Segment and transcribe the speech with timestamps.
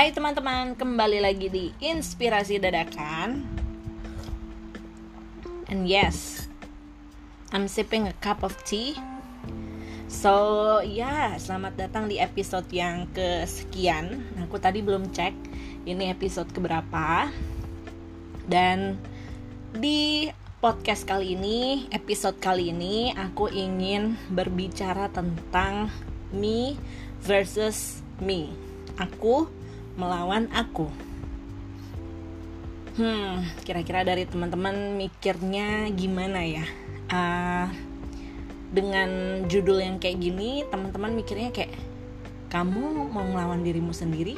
[0.00, 3.44] Hai teman-teman, kembali lagi di Inspirasi Dadakan.
[5.68, 6.48] And yes,
[7.52, 8.96] I'm sipping a cup of tea.
[10.08, 14.24] So, ya, selamat datang di episode yang kesekian.
[14.40, 15.36] Aku tadi belum cek
[15.84, 17.28] ini episode keberapa.
[18.48, 18.96] Dan
[19.76, 20.32] di
[20.64, 25.92] podcast kali ini, episode kali ini aku ingin berbicara tentang
[26.32, 26.80] me
[27.20, 28.48] versus me.
[28.96, 29.59] Aku
[30.00, 30.88] melawan aku.
[32.96, 36.64] Hmm, kira-kira dari teman-teman mikirnya gimana ya?
[37.12, 37.68] Uh,
[38.72, 41.76] dengan judul yang kayak gini, teman-teman mikirnya kayak
[42.50, 44.34] kamu mau melawan dirimu sendiri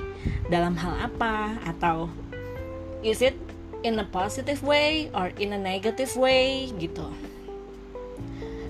[0.51, 1.57] dalam hal apa?
[1.65, 2.13] Atau
[3.01, 3.39] is it
[3.87, 7.09] in a positive way or in a negative way gitu?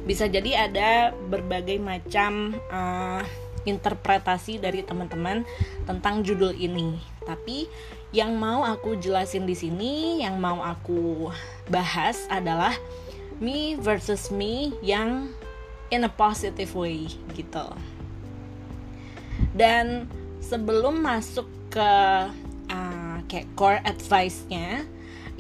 [0.03, 3.23] Bisa jadi ada berbagai macam uh,
[3.65, 5.47] interpretasi dari teman-teman
[5.87, 6.99] tentang judul ini.
[7.23, 7.67] Tapi
[8.13, 11.33] yang mau aku jelasin di sini, yang mau aku
[11.73, 12.77] bahas adalah
[13.41, 15.33] me versus me yang
[15.89, 17.67] in a positive way gitu.
[19.53, 20.09] Dan
[20.41, 21.93] sebelum masuk ke
[22.69, 24.85] uh, kayak core advice-nya,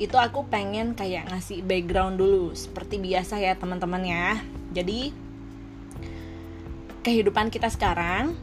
[0.00, 4.40] itu aku pengen kayak ngasih background dulu seperti biasa ya teman-teman ya.
[4.72, 5.12] Jadi
[7.02, 8.38] kehidupan kita sekarang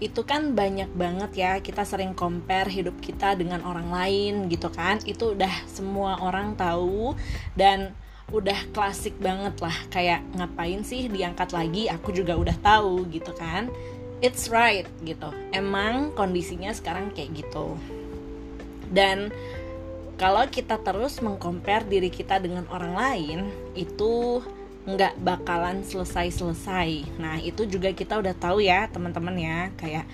[0.00, 1.52] itu kan banyak banget ya.
[1.60, 4.98] Kita sering compare hidup kita dengan orang lain gitu kan.
[5.04, 7.14] Itu udah semua orang tahu
[7.54, 7.92] dan
[8.32, 9.76] udah klasik banget lah.
[9.92, 11.92] Kayak ngapain sih diangkat lagi?
[11.92, 13.68] Aku juga udah tahu gitu kan.
[14.24, 15.32] It's right gitu.
[15.52, 17.76] Emang kondisinya sekarang kayak gitu.
[18.88, 19.30] Dan
[20.16, 23.40] kalau kita terus mengcompare diri kita dengan orang lain
[23.72, 24.44] itu
[24.96, 27.18] nggak bakalan selesai-selesai.
[27.18, 30.08] Nah itu juga kita udah tahu ya teman-teman ya kayak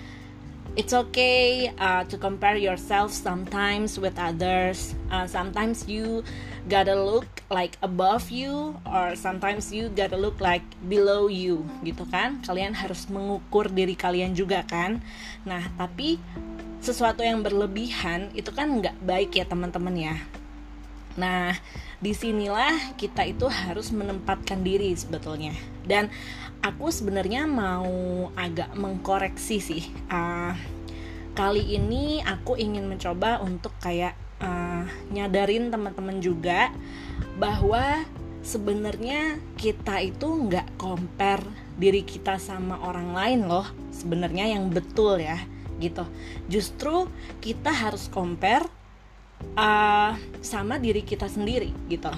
[0.77, 4.93] it's okay uh, to compare yourself sometimes with others.
[5.09, 6.21] Uh, sometimes you
[6.69, 12.37] gotta look like above you or sometimes you gotta look like below you gitu kan.
[12.45, 15.01] Kalian harus mengukur diri kalian juga kan.
[15.49, 16.21] Nah tapi
[16.77, 20.15] sesuatu yang berlebihan itu kan nggak baik ya teman-teman ya.
[21.17, 21.57] Nah
[21.97, 25.51] di sinilah kita itu harus menempatkan diri sebetulnya.
[25.83, 26.13] Dan
[26.61, 29.83] aku sebenarnya mau agak mengkoreksi sih
[30.13, 30.53] uh,
[31.37, 36.73] kali ini aku ingin mencoba untuk kayak uh, nyadarin teman-teman juga
[37.37, 38.01] bahwa
[38.41, 41.45] sebenarnya kita itu nggak compare
[41.77, 45.37] diri kita sama orang lain loh sebenarnya yang betul ya
[45.77, 46.05] gitu.
[46.49, 47.05] Justru
[47.37, 48.65] kita harus compare
[49.57, 52.11] uh, sama diri kita sendiri gitu.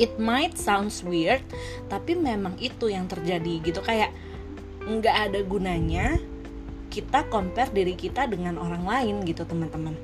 [0.00, 1.44] It might sounds weird
[1.92, 3.80] tapi memang itu yang terjadi gitu.
[3.84, 4.14] Kayak
[4.86, 6.16] nggak ada gunanya
[6.90, 9.94] kita compare diri kita dengan orang lain gitu teman-teman.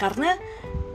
[0.00, 0.32] Karena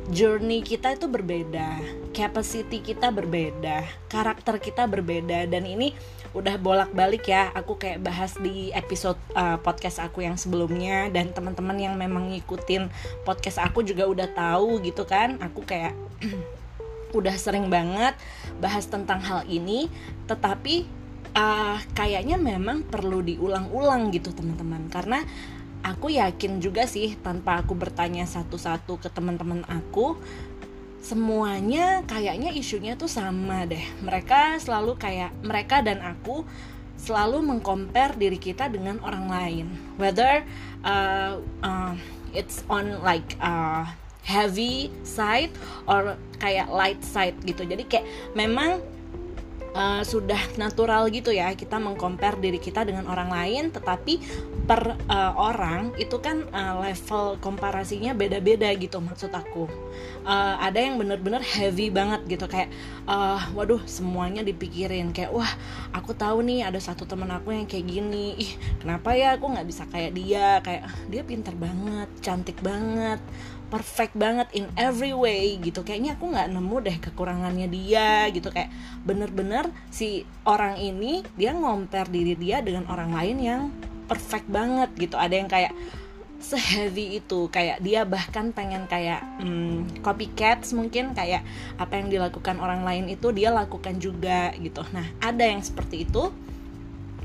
[0.09, 1.81] journey kita itu berbeda,
[2.13, 5.93] capacity kita berbeda, karakter kita berbeda dan ini
[6.35, 7.49] udah bolak-balik ya.
[7.55, 12.91] Aku kayak bahas di episode uh, podcast aku yang sebelumnya dan teman-teman yang memang ngikutin
[13.23, 15.39] podcast aku juga udah tahu gitu kan.
[15.39, 15.95] Aku kayak
[17.17, 18.19] udah sering banget
[18.59, 19.87] bahas tentang hal ini,
[20.27, 20.83] tetapi
[21.35, 25.23] uh, kayaknya memang perlu diulang-ulang gitu teman-teman karena
[25.85, 30.17] aku yakin juga sih tanpa aku bertanya satu-satu ke teman-teman aku
[31.05, 33.85] semuanya kayaknya isunya tuh sama deh.
[34.01, 36.41] Mereka selalu kayak mereka dan aku
[36.97, 39.65] selalu mengcompare diri kita dengan orang lain.
[40.01, 40.41] Whether
[40.81, 41.93] uh, uh,
[42.33, 43.85] it's on like uh,
[44.25, 45.53] heavy side
[45.85, 47.69] or kayak light side gitu.
[47.69, 48.81] Jadi kayak memang
[49.75, 54.23] uh, sudah natural gitu ya kita mengcompare diri kita dengan orang lain tetapi
[54.65, 59.69] per uh, orang itu kan uh, level komparasinya beda-beda gitu maksud aku.
[60.25, 62.73] Uh, ada yang bener-bener heavy banget gitu kayak
[63.05, 65.49] uh, waduh semuanya dipikirin kayak wah
[65.93, 68.51] aku tahu nih ada satu temen aku yang kayak gini ih
[68.81, 70.63] kenapa ya aku nggak bisa kayak dia?
[70.65, 73.21] Kayak dia pintar banget cantik banget
[73.69, 75.81] perfect banget in every way gitu.
[75.81, 78.53] Kayaknya aku nggak nemu deh kekurangannya dia gitu.
[78.53, 78.71] Kayak
[79.03, 83.61] bener-bener si orang ini dia ngomper diri dia dengan orang lain yang
[84.05, 85.17] perfect banget gitu.
[85.17, 85.73] Ada yang kayak
[86.35, 91.41] seheavy itu kayak dia bahkan pengen kayak hmm, copycats mungkin kayak
[91.81, 94.85] apa yang dilakukan orang lain itu dia lakukan juga gitu.
[94.93, 96.29] Nah ada yang seperti itu.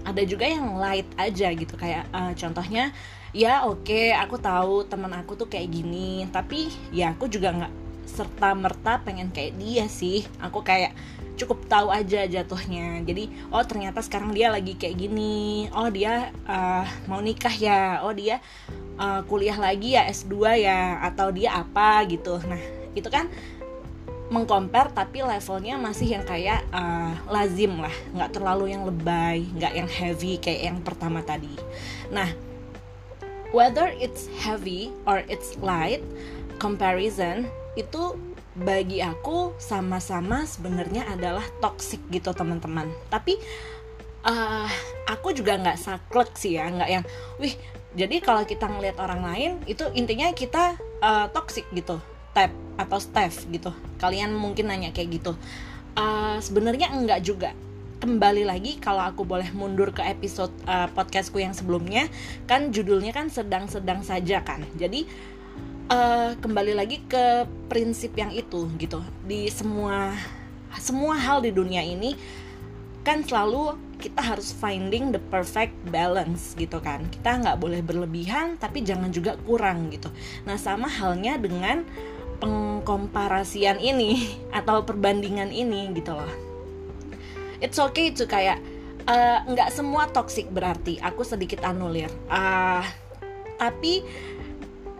[0.00, 2.88] Ada juga yang light aja gitu kayak uh, contohnya
[3.30, 7.80] ya oke okay, aku tahu teman aku tuh kayak gini tapi ya aku juga nggak
[8.10, 10.26] serta merta pengen kayak dia sih.
[10.42, 10.92] Aku kayak
[11.38, 13.00] cukup tahu aja jatuhnya.
[13.06, 15.70] Jadi oh ternyata sekarang dia lagi kayak gini.
[15.72, 18.02] Oh dia uh, mau nikah ya.
[18.02, 18.42] Oh dia
[18.98, 22.42] uh, kuliah lagi ya S2 ya atau dia apa gitu.
[22.44, 22.60] Nah
[22.92, 23.30] itu kan
[24.30, 27.94] mengcompare tapi levelnya masih yang kayak uh, lazim lah.
[28.12, 31.54] Nggak terlalu yang lebay nggak yang heavy kayak yang pertama tadi.
[32.10, 32.49] Nah
[33.50, 36.02] whether it's heavy or it's light
[36.58, 37.48] comparison
[37.78, 38.18] itu
[38.58, 42.90] bagi aku sama-sama sebenarnya adalah toxic gitu teman-teman.
[43.08, 43.38] Tapi
[44.26, 44.68] uh,
[45.06, 47.04] aku juga nggak saklek sih ya nggak yang
[47.38, 47.54] wih
[47.94, 51.98] jadi kalau kita ngelihat orang lain itu intinya kita uh, toxic gitu
[52.30, 53.74] tap atau Steph gitu.
[53.98, 55.32] Kalian mungkin nanya kayak gitu.
[55.98, 57.50] Uh, sebenarnya enggak juga
[58.00, 62.08] kembali lagi kalau aku boleh mundur ke episode uh, podcastku yang sebelumnya
[62.48, 64.64] kan judulnya kan sedang-sedang saja kan.
[64.80, 65.04] Jadi
[65.92, 69.04] uh, kembali lagi ke prinsip yang itu gitu.
[69.28, 70.16] Di semua
[70.80, 72.16] semua hal di dunia ini
[73.04, 77.04] kan selalu kita harus finding the perfect balance gitu kan.
[77.12, 80.08] Kita nggak boleh berlebihan tapi jangan juga kurang gitu.
[80.48, 81.84] Nah sama halnya dengan
[82.40, 84.24] pengkomparasian ini
[84.58, 86.49] atau perbandingan ini gitu loh
[87.60, 88.58] it's okay to kayak
[89.06, 90.98] uh, nggak semua toxic berarti.
[91.00, 92.10] Aku sedikit anulir.
[92.26, 92.84] Uh,
[93.60, 94.02] tapi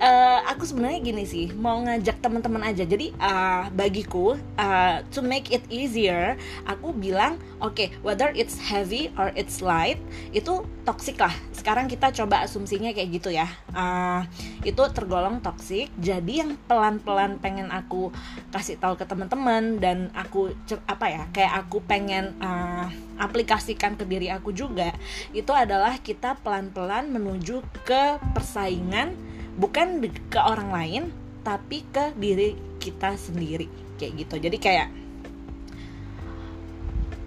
[0.00, 2.82] uh, aku sebenarnya gini sih mau ngajak teman-teman aja.
[2.82, 9.12] Jadi uh, bagiku uh, to make it easier aku bilang oke okay, whether it's heavy
[9.20, 10.00] or it's light
[10.32, 11.32] itu toxic lah.
[11.52, 13.46] Sekarang kita coba asumsinya kayak gitu ya.
[13.76, 14.24] Uh,
[14.64, 15.92] itu tergolong toxic.
[16.00, 18.10] Jadi yang pelan-pelan pengen aku
[18.50, 20.50] kasih tahu ke teman-teman dan aku
[20.88, 22.88] apa ya kayak aku pengen uh,
[23.20, 24.96] aplikasikan ke diri aku juga
[25.36, 29.12] itu adalah kita pelan-pelan menuju ke persaingan
[29.60, 31.02] bukan ke orang lain
[31.44, 33.68] tapi ke diri kita sendiri.
[34.00, 34.34] Kayak gitu.
[34.40, 34.88] Jadi kayak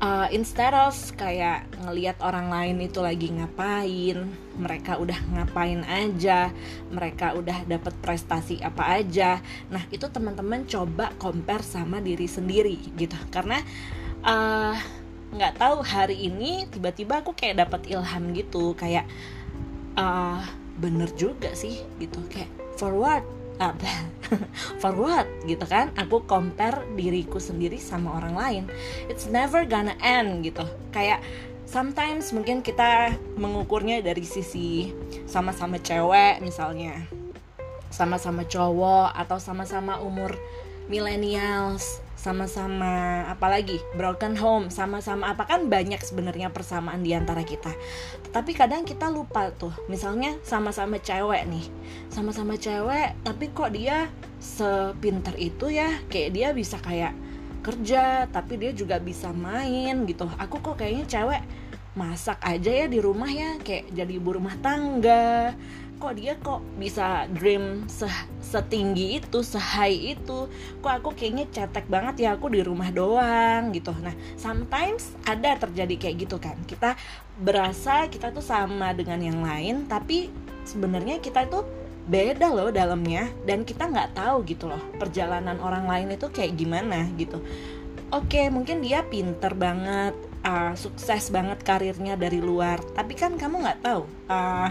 [0.03, 4.27] uh, instead of kayak ngelihat orang lain itu lagi ngapain
[4.59, 6.51] mereka udah ngapain aja
[6.91, 9.39] mereka udah dapat prestasi apa aja
[9.71, 13.15] nah itu teman-teman coba compare sama diri sendiri gitu.
[13.31, 13.63] Karena
[14.27, 14.75] uh,
[15.33, 19.09] nggak tahu hari ini tiba-tiba aku kayak dapat ilham gitu kayak
[19.97, 20.45] uh,
[20.78, 22.20] bener juga sih gitu.
[22.30, 23.25] Kayak forward
[23.62, 23.86] apa
[24.81, 25.94] forward gitu kan.
[26.00, 28.64] Aku compare diriku sendiri sama orang lain.
[29.10, 30.66] It's never gonna end gitu.
[30.90, 31.22] Kayak
[31.70, 34.94] sometimes mungkin kita mengukurnya dari sisi
[35.30, 36.98] sama-sama cewek misalnya.
[37.94, 40.34] Sama-sama cowok atau sama-sama umur
[40.88, 47.75] millennials sama-sama apalagi broken home sama-sama apa kan banyak sebenarnya persamaan di antara kita.
[48.31, 51.68] Tapi kadang kita lupa tuh misalnya sama-sama cewek nih
[52.07, 54.07] sama-sama cewek tapi kok dia
[54.39, 57.12] sepinter itu ya kayak dia bisa kayak
[57.59, 60.24] kerja tapi dia juga bisa main gitu.
[60.39, 61.44] Aku kok kayaknya cewek
[61.94, 65.53] masak aja ya di rumah ya kayak jadi ibu rumah tangga
[66.03, 68.03] kok dia kok bisa dream se
[68.44, 70.51] setinggi itu, sehigh itu.
[70.83, 73.95] Kok aku kayaknya cetek banget ya aku di rumah doang gitu.
[74.03, 76.59] Nah, sometimes ada terjadi kayak gitu kan.
[76.67, 77.00] Kita
[77.39, 80.27] berasa kita tuh sama dengan yang lain, tapi
[80.67, 81.63] sebenarnya kita itu
[82.03, 87.07] beda loh dalamnya dan kita nggak tahu gitu loh perjalanan orang lain itu kayak gimana
[87.15, 87.39] gitu.
[88.11, 90.13] Oke, mungkin dia pinter banget,
[90.45, 94.69] uh, sukses banget karirnya dari luar, tapi kan kamu nggak tahu uh,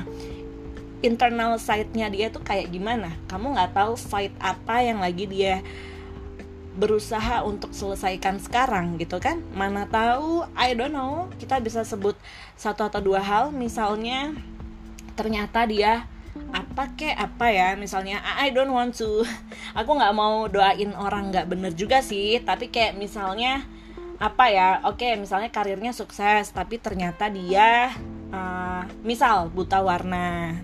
[1.02, 3.12] internal side-nya dia tuh kayak gimana?
[3.26, 5.61] Kamu nggak tahu fight apa yang lagi dia
[6.73, 9.42] berusaha untuk selesaikan sekarang gitu kan?
[9.52, 12.16] Mana tahu I don't know kita bisa sebut
[12.56, 13.52] satu atau dua hal.
[13.52, 14.32] Misalnya
[15.18, 16.09] ternyata dia
[16.54, 17.68] apa kek apa ya?
[17.76, 19.26] Misalnya I don't want to.
[19.78, 22.40] Aku nggak mau doain orang nggak bener juga sih.
[22.40, 23.66] Tapi kayak misalnya
[24.16, 24.80] apa ya?
[24.88, 27.92] Oke okay, misalnya karirnya sukses tapi ternyata dia
[28.32, 30.56] uh, misal buta warna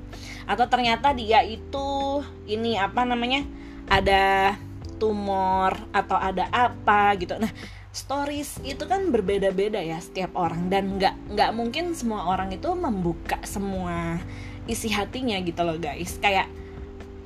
[0.48, 3.44] atau ternyata dia itu ini apa namanya
[3.84, 4.56] ada
[4.96, 7.36] tumor atau ada apa gitu.
[7.36, 7.52] Nah
[7.92, 10.72] stories itu kan berbeda-beda ya setiap orang.
[10.72, 14.18] Dan nggak nggak mungkin semua orang itu membuka semua
[14.64, 16.16] isi hatinya gitu loh guys.
[16.16, 16.48] Kayak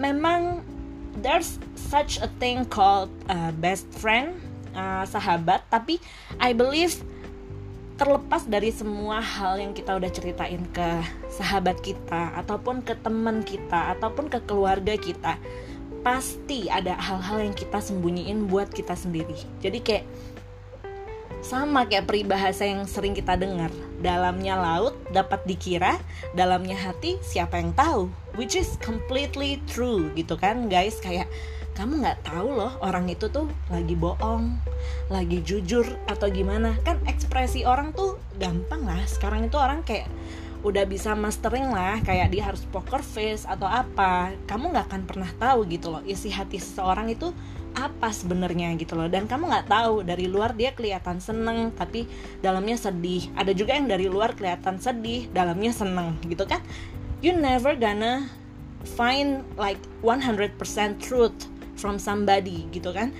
[0.03, 0.67] memang
[1.23, 4.35] there's such a thing called uh, best friend
[4.75, 5.63] uh, sahabat.
[5.71, 6.03] Tapi
[6.43, 6.99] I believe
[8.03, 10.89] terlepas dari semua hal yang kita udah ceritain ke
[11.31, 15.39] sahabat kita ataupun ke teman kita ataupun ke keluarga kita
[16.03, 19.39] pasti ada hal-hal yang kita sembunyiin buat kita sendiri.
[19.63, 20.05] Jadi kayak
[21.47, 23.71] sama kayak peribahasa yang sering kita dengar
[24.03, 25.95] dalamnya laut dapat dikira
[26.35, 28.11] dalamnya hati siapa yang tahu?
[28.35, 30.99] Which is completely true gitu kan guys?
[30.99, 31.31] Kayak
[31.73, 34.61] kamu nggak tahu loh orang itu tuh lagi bohong,
[35.09, 36.77] lagi jujur atau gimana.
[36.85, 39.01] Kan ekspresi orang tuh gampang lah.
[39.09, 40.09] Sekarang itu orang kayak
[40.63, 45.31] udah bisa mastering lah kayak dia harus poker face atau apa kamu nggak akan pernah
[45.35, 47.35] tahu gitu loh isi hati seseorang itu
[47.75, 52.07] apa sebenarnya gitu loh dan kamu nggak tahu dari luar dia kelihatan seneng tapi
[52.39, 56.63] dalamnya sedih ada juga yang dari luar kelihatan sedih dalamnya seneng gitu kan
[57.19, 58.31] you never gonna
[58.95, 60.55] find like 100%
[61.03, 61.52] truth
[61.83, 63.11] from somebody gitu kan?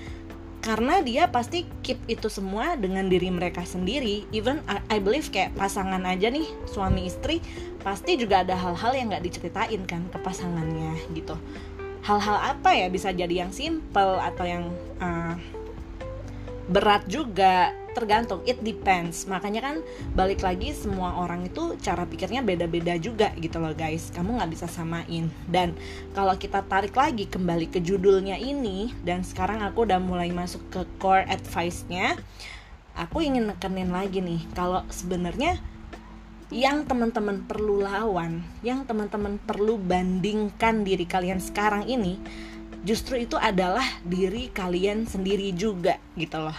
[0.63, 4.23] Karena dia pasti keep itu semua dengan diri mereka sendiri.
[4.31, 7.43] Even I, believe kayak pasangan aja nih suami istri
[7.83, 11.35] pasti juga ada hal-hal yang nggak diceritain kan ke pasangannya gitu.
[12.07, 14.71] Hal-hal apa ya bisa jadi yang simple atau yang
[15.03, 15.35] uh,
[16.69, 19.29] berat juga tergantung it depends.
[19.29, 19.75] Makanya kan
[20.17, 24.09] balik lagi semua orang itu cara pikirnya beda-beda juga gitu loh guys.
[24.11, 25.29] Kamu nggak bisa samain.
[25.45, 25.77] Dan
[26.17, 30.81] kalau kita tarik lagi kembali ke judulnya ini dan sekarang aku udah mulai masuk ke
[30.97, 32.17] core advice-nya
[32.93, 35.57] aku ingin nekenin lagi nih kalau sebenarnya
[36.53, 42.21] yang teman-teman perlu lawan yang teman-teman perlu bandingkan diri kalian sekarang ini
[42.83, 46.55] justru itu adalah diri kalian sendiri juga gitu loh.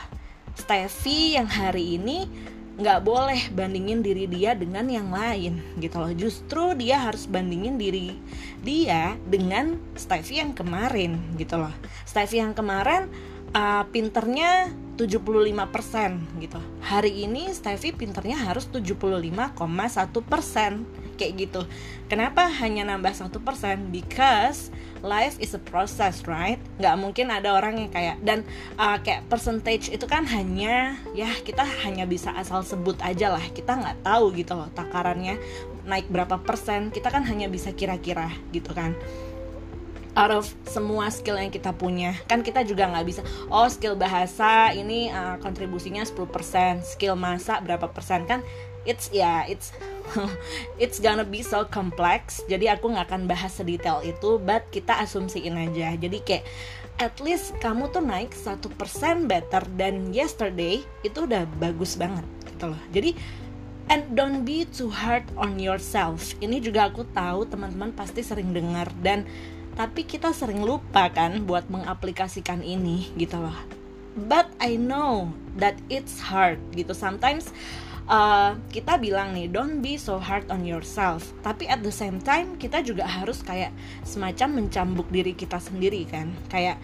[0.57, 2.27] Steffi yang hari ini
[2.75, 6.11] nggak boleh bandingin diri dia dengan yang lain gitu loh.
[6.11, 8.19] Justru dia harus bandingin diri
[8.67, 11.71] dia dengan Steffi yang kemarin gitu loh.
[12.03, 13.07] Steffi yang kemarin
[13.55, 16.59] uh, pinternya 75% gitu.
[16.83, 19.55] Hari ini Steffi pinternya harus 75,1%
[21.15, 21.63] kayak gitu.
[22.07, 23.89] Kenapa hanya nambah satu persen?
[23.89, 24.69] Because
[25.05, 26.57] life is a process right?
[26.81, 28.43] Nggak mungkin ada orang yang kayak dan
[28.81, 33.45] uh, kayak percentage itu kan hanya ya kita hanya bisa asal sebut aja lah.
[33.53, 35.37] Kita nggak tahu gitu loh takarannya
[35.85, 36.89] naik berapa persen.
[36.89, 38.97] Kita kan hanya bisa kira-kira gitu kan.
[40.15, 42.17] Out of semua skill yang kita punya.
[42.25, 43.21] Kan kita juga nggak bisa
[43.53, 48.41] oh skill bahasa ini uh, kontribusinya 10% skill masak berapa persen kan?
[48.85, 49.73] It's ya yeah, it's
[50.83, 52.45] it's gonna be so complex.
[52.47, 55.97] Jadi aku nggak akan bahas sedetail itu but kita asumsiin aja.
[55.97, 56.45] Jadi kayak
[57.03, 62.71] at least kamu tuh naik satu persen better than yesterday itu udah bagus banget gitu
[62.71, 62.83] loh.
[62.95, 63.19] Jadi
[63.91, 66.33] and don't be too hard on yourself.
[66.39, 69.27] Ini juga aku tahu teman-teman pasti sering dengar dan
[69.75, 73.59] tapi kita sering lupa kan buat mengaplikasikan ini gitu loh.
[74.15, 76.95] But I know that it's hard gitu.
[76.95, 77.51] Sometimes
[78.09, 81.33] uh, kita bilang nih don't be so hard on yourself.
[81.41, 83.73] Tapi at the same time kita juga harus kayak
[84.05, 86.33] semacam mencambuk diri kita sendiri kan.
[86.49, 86.81] Kayak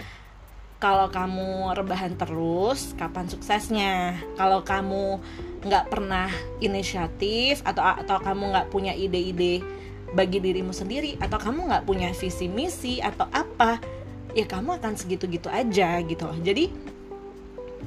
[0.81, 4.17] kalau kamu rebahan terus kapan suksesnya?
[4.41, 5.21] Kalau kamu
[5.61, 6.33] nggak pernah
[6.65, 9.61] inisiatif atau atau kamu nggak punya ide-ide
[10.17, 13.79] bagi dirimu sendiri atau kamu nggak punya visi misi atau apa
[14.35, 16.27] ya kamu akan segitu-gitu aja gitu.
[16.41, 16.73] Jadi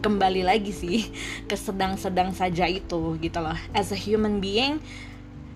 [0.03, 1.07] kembali lagi sih
[1.48, 3.55] ke sedang-sedang saja itu gitu loh.
[3.72, 4.83] As a human being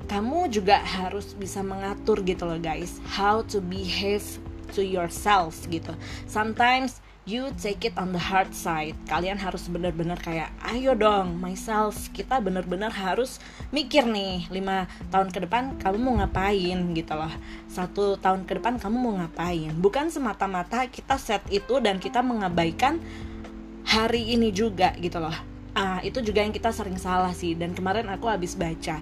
[0.08, 3.04] kamu juga harus bisa mengatur gitu loh guys.
[3.04, 4.24] How to behave
[4.72, 5.92] to yourself gitu.
[6.32, 8.96] Sometimes you take it on the hard side.
[9.12, 12.08] Kalian harus benar-benar kayak ayo dong myself.
[12.16, 13.44] Kita benar-benar harus
[13.76, 17.34] mikir nih lima tahun ke depan kamu mau ngapain gitu loh.
[17.68, 19.76] Satu tahun ke depan kamu mau ngapain?
[19.76, 23.04] Bukan semata-mata kita set itu dan kita mengabaikan
[23.88, 25.34] hari ini juga gitu loh.
[25.78, 29.00] Ah itu juga yang kita sering salah sih dan kemarin aku habis baca.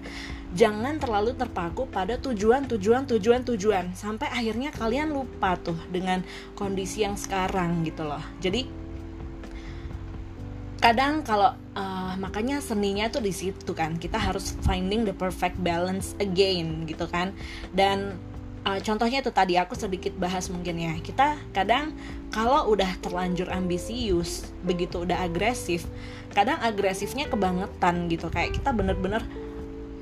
[0.54, 3.96] Jangan terlalu terpaku pada tujuan tujuan tujuan tujuan.
[3.98, 6.22] Sampai akhirnya kalian lupa tuh dengan
[6.54, 8.22] kondisi yang sekarang gitu loh.
[8.38, 8.86] Jadi
[10.76, 13.96] kadang kalau uh, makanya seninya tuh di situ kan.
[13.96, 17.32] Kita harus finding the perfect balance again gitu kan.
[17.72, 18.20] Dan
[18.66, 20.92] uh, contohnya itu tadi aku sedikit bahas mungkin ya.
[20.98, 21.94] Kita kadang
[22.34, 25.86] kalau udah terlanjur ambisius begitu udah agresif
[26.34, 28.26] kadang agresifnya kebangetan gitu.
[28.28, 29.22] Kayak kita bener-bener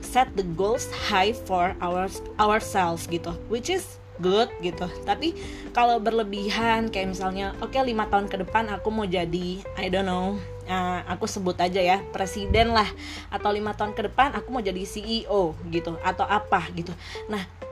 [0.01, 2.09] set the goals high for our
[2.41, 4.89] ourselves gitu which is good gitu.
[5.07, 5.37] Tapi
[5.77, 10.07] kalau berlebihan kayak misalnya oke okay, lima tahun ke depan aku mau jadi I don't
[10.07, 10.39] know
[10.71, 12.87] uh, aku sebut aja ya presiden lah.
[13.31, 16.95] Atau lima tahun ke depan aku mau jadi CEO gitu atau apa gitu.
[17.27, 17.64] Nah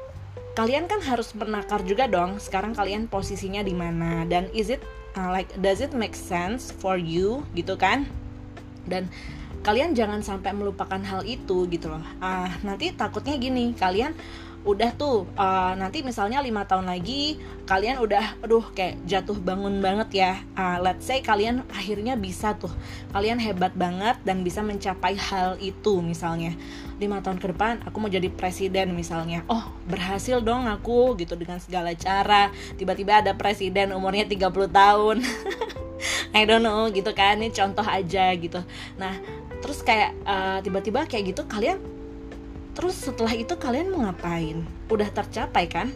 [0.52, 2.37] kalian kan harus menakar juga dong.
[2.37, 4.28] Sekarang kalian posisinya di mana?
[4.28, 4.85] Dan is it
[5.16, 7.44] uh, like does it make sense for you?
[7.56, 8.09] Gitu kan?
[8.85, 9.09] Dan
[9.62, 12.04] kalian jangan sampai melupakan hal itu gitu loh.
[12.21, 13.73] Ah nanti takutnya gini.
[13.73, 14.12] Kalian
[14.62, 17.35] udah tuh uh, nanti misalnya lima tahun lagi
[17.66, 20.33] kalian udah aduh kayak jatuh bangun banget ya.
[20.54, 22.71] Uh, let's say kalian akhirnya bisa tuh.
[23.11, 26.54] Kalian hebat banget dan bisa mencapai hal itu misalnya.
[27.02, 29.42] Lima tahun ke depan aku mau jadi presiden misalnya.
[29.50, 32.54] Oh berhasil dong aku gitu dengan segala cara.
[32.78, 35.16] Tiba-tiba ada presiden umurnya 30 tahun.
[36.38, 37.42] I don't know gitu kan.
[37.42, 38.62] Ini contoh aja gitu.
[38.95, 39.19] Nah
[39.62, 41.78] terus kayak uh, tiba-tiba kayak gitu kalian
[42.73, 44.64] terus setelah itu kalian mau ngapain?
[44.88, 45.88] Udah tercapai kan?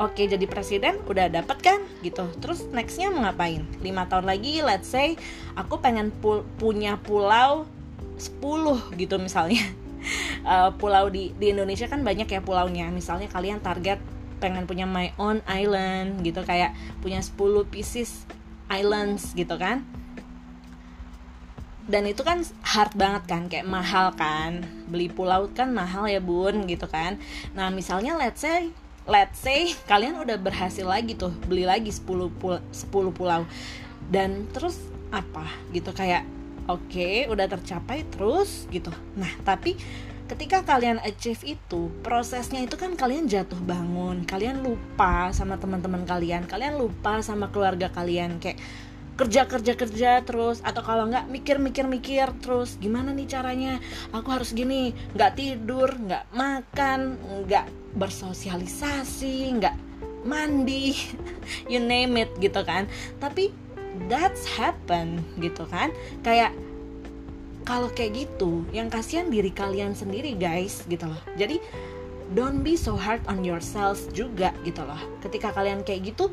[0.00, 1.80] Oke jadi presiden udah dapet kan?
[2.00, 2.24] Gitu.
[2.40, 3.64] Terus nextnya mau ngapain?
[3.84, 5.16] Lima tahun lagi let's say
[5.56, 7.68] aku pengen pu punya pulau
[8.16, 9.64] 10 gitu misalnya.
[10.44, 12.88] Uh, pulau di di Indonesia kan banyak ya pulaunya.
[12.88, 14.00] Misalnya kalian target
[14.40, 16.72] pengen punya my own island gitu kayak
[17.04, 17.36] punya 10
[17.68, 18.24] pieces
[18.72, 19.84] islands gitu kan
[21.90, 24.62] dan itu kan hard banget kan kayak mahal kan.
[24.86, 27.18] Beli pulau kan mahal ya bun gitu kan.
[27.52, 28.70] Nah misalnya let's say
[29.10, 32.06] let's say kalian udah berhasil lagi tuh beli lagi 10
[32.38, 33.42] pul 10 pulau.
[34.06, 34.78] Dan terus
[35.10, 35.50] apa?
[35.74, 36.22] Gitu kayak
[36.70, 38.94] oke okay, udah tercapai terus gitu.
[39.18, 39.74] Nah tapi
[40.30, 44.22] ketika kalian achieve itu prosesnya itu kan kalian jatuh bangun.
[44.22, 46.46] Kalian lupa sama teman-teman kalian.
[46.46, 48.38] Kalian lupa sama keluarga kalian.
[48.38, 48.62] Kayak
[49.20, 50.64] kerja kerja kerja terus.
[50.64, 52.80] Atau kalau nggak mikir mikir mikir terus.
[52.80, 53.76] Gimana nih caranya?
[54.16, 54.96] Aku harus gini.
[55.12, 57.68] Nggak tidur nggak makan nggak
[58.00, 59.76] bersosialisasi nggak
[60.24, 60.96] mandi
[61.72, 62.88] you name it gitu kan.
[63.20, 63.52] Tapi
[64.08, 65.92] that's happen gitu kan.
[66.24, 66.56] Kayak
[67.68, 71.20] kalau kayak gitu yang kasihan diri kalian sendiri guys gitu loh.
[71.36, 71.60] Jadi
[72.32, 74.98] don't be so hard on yourself juga gitu loh.
[75.20, 76.32] Ketika kalian kayak gitu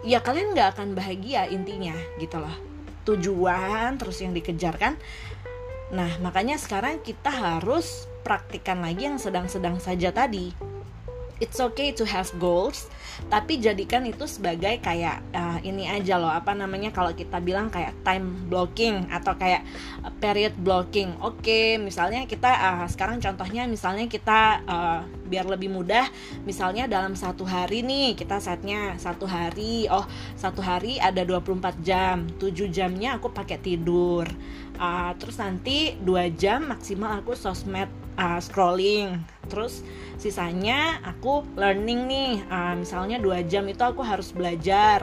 [0.00, 2.56] ya kalian nggak akan bahagia intinya gitu loh.
[3.04, 4.94] Tujuan terus yang dikejar kan?
[5.90, 10.69] Nah makanya sekarang kita harus praktikkan lagi yang sedang-sedang saja tadi
[11.40, 12.86] it's okay to have goals
[13.28, 17.92] tapi jadikan itu sebagai kayak uh, ini aja loh apa namanya kalau kita bilang kayak
[18.06, 19.66] time blocking atau kayak
[20.22, 21.12] period blocking.
[21.20, 26.10] Oke okay, misalnya kita uh, sekarang contohnya misalnya kita uh, biar lebih mudah
[26.42, 30.02] misalnya dalam satu hari nih kita setnya satu hari oh
[30.34, 34.24] satu hari ada 24 jam 7 jamnya aku pakai tidur.
[34.80, 39.16] Uh, terus nanti dua jam maksimal aku sosmed uh, scrolling.
[39.48, 39.80] Terus
[40.20, 42.32] sisanya aku learning nih.
[42.52, 45.02] Uh, misalnya dua jam itu aku harus belajar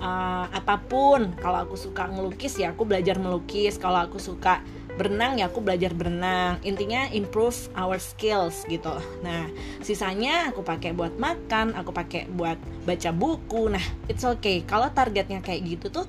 [0.00, 1.36] uh, apa pun.
[1.36, 3.76] Kalau aku suka ngelukis ya aku belajar melukis.
[3.76, 4.64] Kalau aku suka
[4.96, 6.56] berenang ya aku belajar berenang.
[6.64, 8.96] Intinya improve our skills gitu.
[9.20, 9.46] Nah
[9.84, 12.56] sisanya aku pakai buat makan aku pakai buat
[12.88, 13.68] baca buku.
[13.68, 14.64] Nah it's okay.
[14.64, 16.06] Kalau targetnya kayak gitu tuh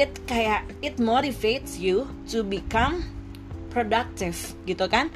[0.00, 3.04] it kayak it motivates you to become
[3.72, 4.36] productive
[4.68, 5.08] gitu kan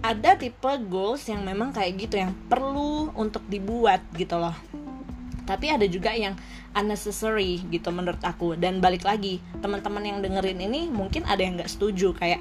[0.00, 4.56] ada tipe goals yang memang kayak gitu yang perlu untuk dibuat gitu loh.
[5.44, 6.36] Tapi ada juga yang
[6.72, 8.56] unnecessary gitu menurut aku.
[8.56, 12.16] Dan balik lagi teman-teman yang dengerin ini mungkin ada yang nggak setuju.
[12.16, 12.40] Kayak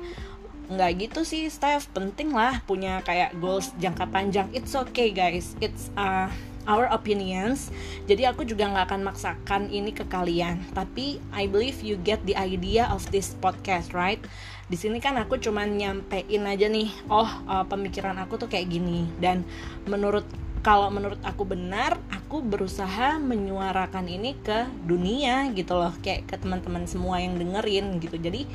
[0.71, 1.91] nggak gitu sih Steph.
[1.91, 4.47] Penting lah punya kayak goals jangka panjang.
[4.55, 5.57] It's okay guys.
[5.59, 6.31] It's uh,
[6.69, 7.73] our opinions.
[8.05, 10.61] Jadi aku juga nggak akan maksakan ini ke kalian.
[10.71, 14.21] Tapi I believe you get the idea of this podcast right
[14.69, 19.09] di sini kan aku cuman nyampein aja nih oh uh, pemikiran aku tuh kayak gini.
[19.17, 19.41] Dan
[19.89, 20.23] menurut
[20.61, 26.85] kalau menurut aku benar aku berusaha menyuarakan ini ke dunia gitu loh kayak ke teman-teman
[26.85, 28.21] semua yang dengerin gitu.
[28.21, 28.45] Jadi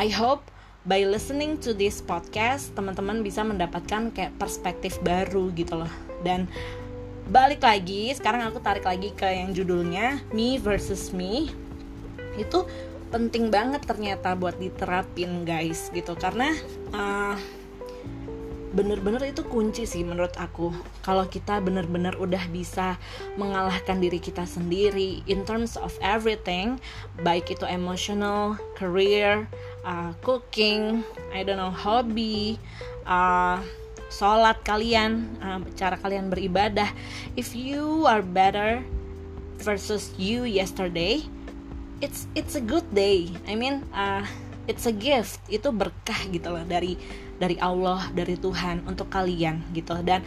[0.00, 0.48] I hope
[0.88, 5.92] by listening to this podcast teman-teman bisa mendapatkan kayak perspektif baru gitu loh.
[6.24, 6.48] Dan
[7.28, 11.52] balik lagi sekarang aku tarik lagi ke yang judulnya me versus me.
[12.40, 12.64] Itu
[13.08, 16.52] penting banget ternyata buat diterapin guys gitu karena
[16.92, 17.36] uh,
[18.68, 20.68] bener-bener itu kunci sih menurut aku
[21.00, 23.00] kalau kita bener-bener udah bisa
[23.40, 26.76] mengalahkan diri kita sendiri in terms of everything
[27.24, 29.48] baik itu emotional, career,
[29.88, 31.00] uh, cooking,
[31.32, 32.60] I don't know hobby,
[33.08, 33.64] uh,
[34.12, 36.92] sholat kalian, uh, cara kalian beribadah.
[37.40, 38.84] If you are better
[39.64, 41.24] versus you yesterday,
[42.00, 43.30] it's it's a good day.
[43.46, 44.22] I mean, uh,
[44.70, 45.42] it's a gift.
[45.50, 46.98] Itu berkah gitu loh dari
[47.38, 49.98] dari Allah, dari Tuhan untuk kalian gitu.
[50.02, 50.22] Dan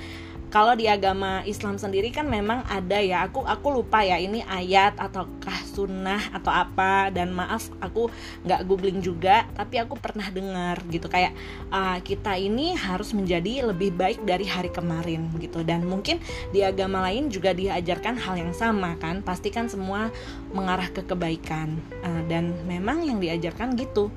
[0.51, 4.99] kalau di agama Islam sendiri kan memang ada ya aku aku lupa ya ini ayat
[4.99, 8.11] ataukah sunnah atau apa dan maaf aku
[8.43, 11.31] nggak googling juga tapi aku pernah dengar gitu kayak
[11.71, 15.63] uh, kita ini harus menjadi lebih baik dari hari kemarin gitu.
[15.63, 16.19] Dan mungkin
[16.51, 20.09] di agama lain juga diajarkan hal yang sama kan pasti kan semua
[20.51, 21.79] mengarah ke kebaikan.
[22.01, 24.11] Uh, dan memang yang diajarkan gitu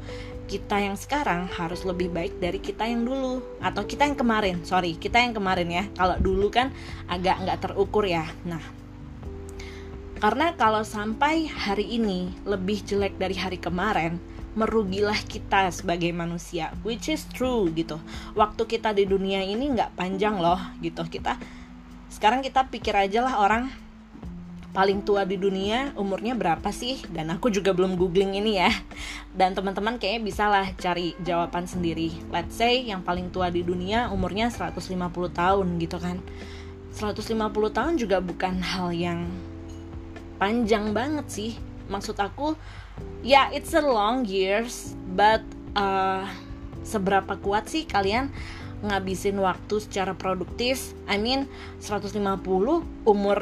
[0.44, 4.92] kita yang sekarang harus lebih baik dari kita yang dulu atau kita yang kemarin sorry
[4.96, 5.84] kita yang kemarin ya.
[5.96, 6.68] Kalau dulu kan
[7.08, 8.28] agak nggak terukur ya.
[8.44, 8.83] Nah
[10.24, 14.16] karena kalau sampai hari ini lebih jelek dari hari kemarin
[14.56, 18.00] merugilah kita sebagai manusia which is true gitu
[18.32, 21.36] waktu kita di dunia ini nggak panjang loh gitu kita
[22.08, 23.68] sekarang kita pikir aja lah orang
[24.72, 26.98] paling tua di dunia umurnya berapa sih?
[27.06, 28.74] Dan aku juga belum googling ini ya.
[29.30, 32.10] Dan teman-teman kayaknya bisa lah cari jawaban sendiri.
[32.34, 34.98] Let's say yang paling tua di dunia umurnya 150
[35.30, 36.18] tahun gitu kan.
[36.90, 37.38] 150
[37.70, 39.30] tahun juga bukan hal yang
[40.38, 41.52] panjang banget sih.
[41.88, 42.56] Maksud aku
[43.24, 45.44] ya yeah, it's a long years but
[45.76, 46.24] uh,
[46.84, 48.30] seberapa kuat sih kalian
[48.84, 50.92] ngabisin waktu secara produktif?
[51.08, 51.48] I mean
[51.80, 52.20] 150
[53.08, 53.38] umur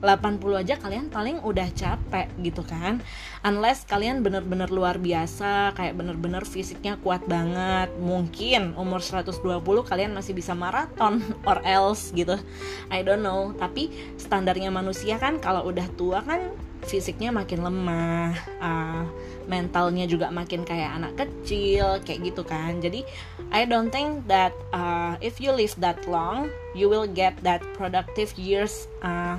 [0.00, 3.04] 80 aja kalian paling udah capek gitu kan.
[3.44, 7.92] Unless kalian bener-bener luar biasa kayak bener-bener fisiknya kuat banget.
[8.00, 9.40] Mungkin umur 120
[9.84, 12.40] kalian masih bisa maraton or else gitu.
[12.88, 13.52] I don't know.
[13.56, 16.48] Tapi standarnya manusia kan kalau udah tua kan
[16.80, 19.04] fisiknya makin lemah uh,
[19.44, 22.80] mentalnya juga makin kayak anak kecil kayak gitu kan.
[22.80, 23.04] Jadi
[23.52, 28.32] I don't think that uh, if you live that long you will get that productive
[28.40, 29.36] years uh,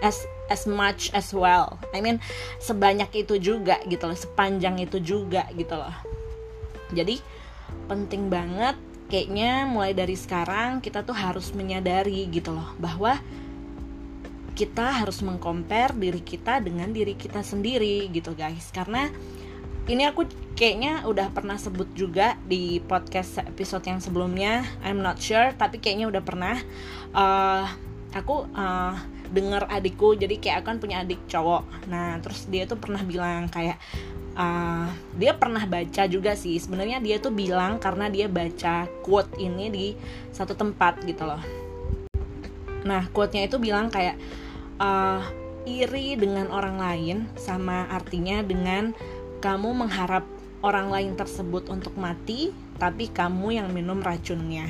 [0.00, 1.78] as as much as well.
[1.94, 2.18] I mean
[2.60, 5.94] sebanyak itu juga gitu loh, sepanjang itu juga gitu loh.
[6.90, 7.22] Jadi
[7.86, 8.74] penting banget
[9.10, 13.18] kayaknya mulai dari sekarang kita tuh harus menyadari gitu loh bahwa
[14.54, 19.10] kita harus mengcompare diri kita dengan diri kita sendiri gitu guys karena
[19.90, 25.50] ini aku kayaknya udah pernah sebut juga di podcast episode yang sebelumnya I'm not sure
[25.58, 26.56] tapi kayaknya udah pernah
[27.10, 27.66] uh,
[28.14, 28.94] aku uh,
[29.30, 31.86] denger adikku jadi kayak aku kan punya adik cowok.
[31.86, 33.78] Nah terus dia tuh pernah bilang kayak
[34.34, 36.58] uh, dia pernah baca juga sih.
[36.58, 39.86] Sebenarnya dia tuh bilang karena dia baca quote ini di
[40.34, 41.42] satu tempat gitu loh.
[42.82, 44.18] Nah quote-nya itu bilang kayak
[44.82, 45.22] uh,
[45.68, 48.96] iri dengan orang lain sama artinya dengan
[49.40, 50.24] kamu mengharap
[50.60, 54.66] orang lain tersebut untuk mati tapi kamu yang minum racunnya.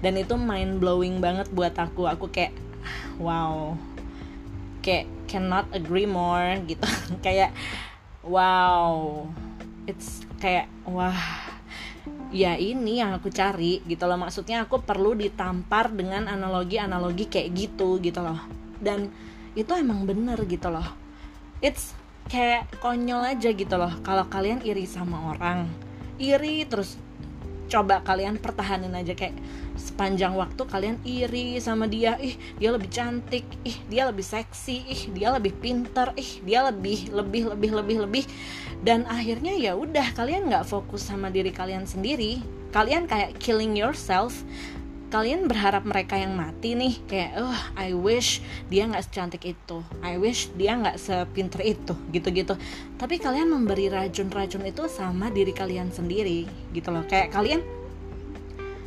[0.00, 2.10] Dan itu mind blowing banget buat aku.
[2.10, 2.52] Aku kayak
[3.18, 3.74] wow
[4.86, 6.86] kayak cannot agree more gitu.
[7.26, 7.50] Kayak
[8.22, 9.26] wow
[9.86, 11.14] it's kayak wah
[12.34, 14.18] ya ini yang aku cari gitu loh.
[14.18, 18.38] Maksudnya aku perlu ditampar dengan analogi-analogi kayak gitu gitu loh.
[18.78, 19.10] Dan
[19.58, 20.86] itu emang bener gitu loh.
[21.58, 21.90] It's
[22.30, 23.90] kayak konyol aja gitu loh.
[24.06, 25.66] Kalau kalian iri sama orang
[26.16, 26.96] iri terus
[27.66, 29.34] coba kalian pertahanin aja kayak
[29.76, 32.16] sepanjang waktu kalian iri sama dia.
[32.18, 33.44] Ih dia lebih cantik.
[33.66, 34.86] Ih dia lebih seksi.
[34.86, 36.14] Ih dia lebih pinter.
[36.16, 38.24] Ih dia lebih lebih lebih lebih lebih.
[38.80, 42.40] Dan akhirnya ya udah kalian nggak fokus sama diri kalian sendiri.
[42.74, 44.44] Kalian kayak killing yourself
[45.06, 49.80] kalian berharap mereka yang mati nih kayak oh I wish dia nggak secantik itu.
[50.02, 52.58] I wish dia nggak sepinter itu gitu-gitu.
[52.98, 57.06] Tapi kalian memberi racun-racun itu sama diri kalian sendiri gitu loh.
[57.06, 57.62] Kayak kalian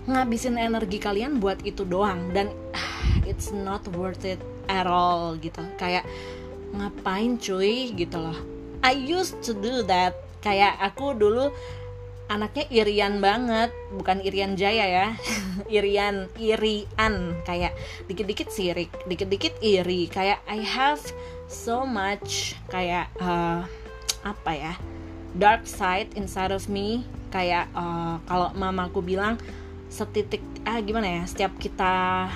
[0.09, 5.63] ngabisin energi kalian buat itu doang dan ah, it's not worth it at all gitu.
[5.79, 6.03] Kayak
[6.75, 7.95] ngapain cuy?
[7.95, 8.37] gitu loh.
[8.83, 10.15] I used to do that.
[10.39, 11.51] Kayak aku dulu
[12.29, 15.07] anaknya irian banget bukan irian jaya ya.
[15.81, 17.41] Irian irian.
[17.43, 17.73] Kayak
[18.05, 20.05] dikit-dikit sirik dikit-dikit iri.
[20.07, 21.01] Kayak I have
[21.49, 23.65] so much kayak uh,
[24.21, 24.73] apa ya
[25.33, 27.03] dark side inside of me.
[27.33, 29.41] Kayak uh, kalau mamaku bilang
[29.89, 32.29] setitik ah gimana ya setiap kita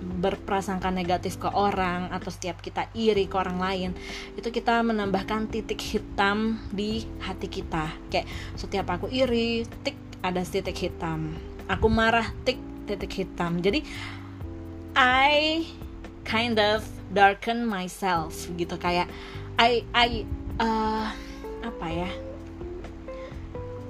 [0.00, 3.90] berprasangka negatif ke orang atau setiap kita iri ke orang lain
[4.32, 7.92] itu kita menambahkan titik hitam di hati kita.
[8.08, 11.36] Kayak setiap aku iri tik ada titik hitam.
[11.68, 12.56] Aku marah tik
[12.88, 13.60] titik hitam.
[13.60, 13.84] Jadi
[14.96, 15.64] I
[16.24, 16.82] kind of
[17.12, 18.80] darken myself gitu.
[18.80, 19.06] Kayak
[19.60, 20.24] I I
[20.58, 21.12] uh,
[21.60, 22.10] apa ya?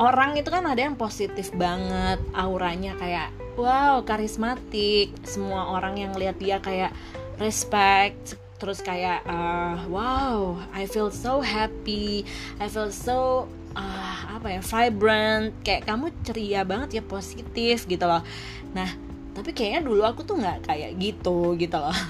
[0.01, 3.29] Orang itu kan ada yang positif banget auranya kayak
[3.61, 5.12] wow karismatik.
[5.23, 6.92] Semua orang yang lihat dia kayak
[7.37, 12.29] respect terus kayak uh, wow I feel so happy.
[12.61, 15.53] I feel so uh, apa ya vibrant.
[15.64, 18.25] Kayak kamu ceria banget ya positif gitu loh.
[18.73, 18.88] Nah
[19.31, 21.94] tapi kayaknya dulu aku tuh nggak kayak gitu gitu loh.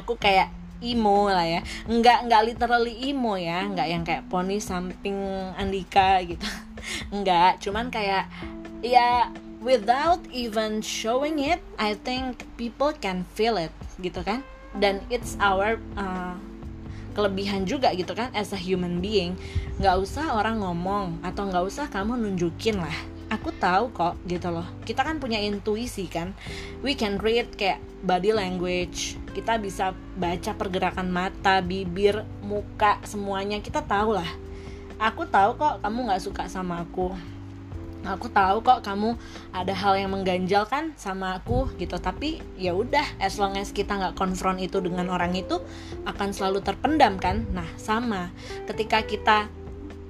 [0.00, 0.48] Aku kayak
[0.80, 1.60] emo lah ya.
[1.84, 3.68] Nggak nggak literally emo ya.
[3.68, 5.16] Nggak yang kayak poni samping
[5.60, 6.46] Andika gitu.
[7.20, 8.32] Nggak cuman kayak
[8.80, 9.28] ya
[9.60, 14.44] without even showing it I think people can feel it gitu kan?
[14.76, 16.36] Dan it's our uh,
[17.16, 19.40] kelebihan juga gitu kan as a human being.
[19.80, 22.96] Nggak usah orang ngomong atau nggak usah kamu nunjukin lah.
[23.26, 24.68] Aku tahu kok gitu loh.
[24.86, 26.36] Kita kan punya intuisi kan?
[26.84, 29.18] We can read kayak body language.
[29.34, 33.58] Kita bisa baca pergerakan mata bibir muka semuanya.
[33.58, 34.30] Kita tahu lah.
[35.02, 37.35] Aku tahu kok kamu nggak suka sama aku
[38.06, 39.18] aku tahu kok kamu
[39.50, 41.98] ada hal yang mengganjal kan sama aku gitu.
[41.98, 45.58] Tapi ya udah as long as kita nggak konfront itu dengan orang itu
[46.06, 47.44] akan selalu terpendam kan?
[47.50, 48.30] Nah sama.
[48.64, 49.50] Ketika kita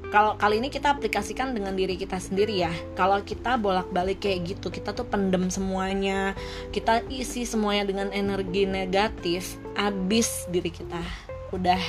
[0.06, 2.70] kalau kali ini kita aplikasikan dengan diri kita sendiri ya.
[2.94, 6.38] Kalau kita bolak-balik kayak gitu kita tuh pendem semuanya.
[6.70, 11.02] Kita isi semuanya dengan energi negatif abis diri kita.
[11.50, 11.80] Udah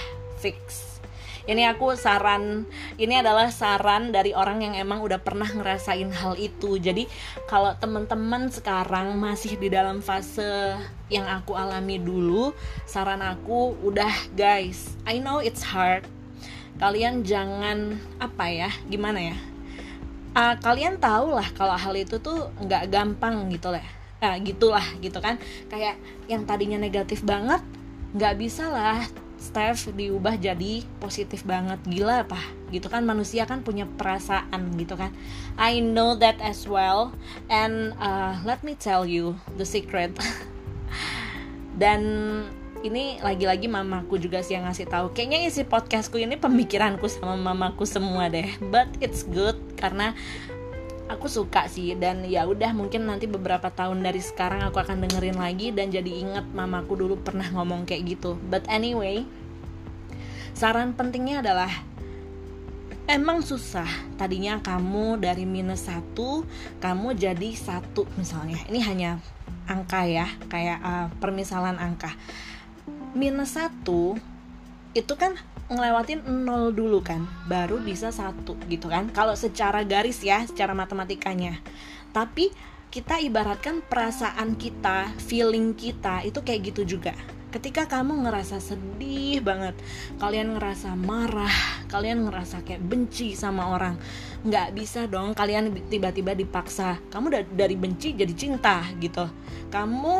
[0.41, 0.86] fix
[1.47, 2.67] ini aku saran
[2.99, 6.75] ini adalah saran dari orang yang emang udah pernah ngerasain hal itu.
[6.75, 7.07] Jadi
[7.47, 10.75] kalau teman-teman sekarang masih di dalam fase
[11.07, 12.51] yang aku alami dulu
[12.83, 16.03] saran aku udah guys I know it's hard.
[16.77, 19.37] Kalian jangan apa ya gimana ya?
[20.37, 23.87] Uh, kalian tahu lah kalau hal itu tuh nggak gampang gitu lah.
[24.19, 25.39] Nah gitulah gitu kan?
[25.71, 25.95] Kayak
[26.27, 27.63] yang tadinya negatif banget
[28.13, 29.03] nggak bisa lah
[29.37, 32.41] Steph diubah jadi positif banget gila apa?
[32.73, 35.13] Gitu kan manusia kan punya perasaan gitu kan.
[35.61, 37.13] I know that as well.
[37.47, 40.17] And uh, let me tell you the secret.
[41.81, 42.01] Dan
[42.85, 45.13] ini lagi-lagi mamaku juga sih yang ngasih tahu.
[45.13, 48.49] Kayaknya isi podcastku ini pemikiranku sama mamaku semua deh.
[48.69, 50.13] But it's good karena
[51.07, 55.39] aku suka sih dan ya udah mungkin nanti beberapa tahun dari sekarang aku akan dengerin
[55.39, 58.35] lagi dan jadi inget mamaku dulu pernah ngomong kayak gitu.
[58.51, 59.23] But anyway
[60.57, 61.71] saran pentingnya adalah
[63.07, 63.87] emang susah.
[64.19, 66.43] Tadinya kamu dari minus satu
[66.83, 68.59] kamu jadi satu misalnya.
[68.67, 69.11] Ini hanya
[69.67, 72.11] angka ya kayak uh, permisalan angka.
[73.15, 74.19] Minus satu
[74.95, 75.35] itu kan
[75.67, 79.11] ngelewatin nol dulu kan baru bisa satu gitu kan.
[79.11, 81.59] Kalau secara garis ya secara matematikanya.
[82.15, 82.51] Tapi
[82.87, 87.11] kita ibaratkan perasaan kita feeling kita itu kayak gitu juga.
[87.51, 89.75] Ketika kamu ngerasa sedih banget
[90.19, 91.51] kalian ngerasa marah
[91.87, 93.95] kalian ngerasa kayak benci sama orang
[94.43, 96.95] nggak bisa dong kalian tiba-tiba dipaksa.
[97.11, 99.27] Kamu dari benci jadi cinta gitu.
[99.67, 100.15] Kamu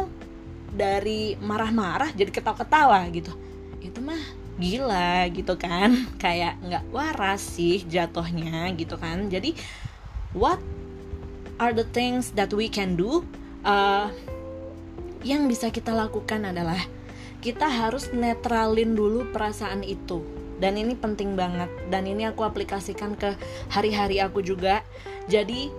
[0.75, 3.31] dari marah-marah jadi ketawa-ketawa gitu.
[3.79, 6.05] Itu mah gila gitu kan.
[6.23, 9.29] Kayak nggak waras sih jatuhnya gitu kan.
[9.29, 9.53] Jadi
[10.33, 10.59] what
[11.57, 13.25] are the things that we can do?
[13.65, 14.13] Uh,
[15.25, 16.77] yang bisa kita lakukan adalah
[17.41, 20.21] kita harus netralin dulu perasaan itu.
[20.57, 21.69] Dan ini penting banget.
[21.93, 23.37] Dan ini aku aplikasikan ke
[23.69, 24.81] hari-hari aku juga.
[25.29, 25.69] Jadi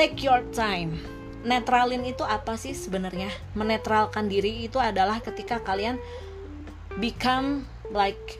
[0.00, 0.96] take your time.
[1.44, 3.28] Netralin itu apa sih sebenarnya?
[3.52, 6.00] Menetralkan diri itu adalah ketika kalian
[6.98, 8.38] become like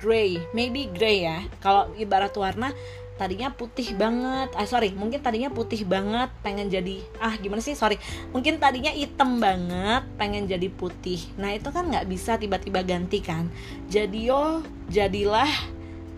[0.00, 0.40] gray.
[0.56, 1.44] Maybe gray ya.
[1.60, 2.72] Kalau ibarat warna
[3.18, 4.54] tadinya putih banget.
[4.54, 7.74] Ah sorry mungkin tadinya putih banget pengen jadi ah gimana sih?
[7.74, 7.98] Sorry.
[8.32, 11.20] Mungkin tadinya hitam banget pengen jadi putih.
[11.36, 13.50] Nah itu kan nggak bisa tiba-tiba ganti kan.
[13.90, 15.50] Jadi yo jadilah